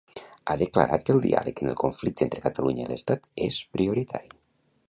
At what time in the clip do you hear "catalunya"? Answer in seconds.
2.49-2.85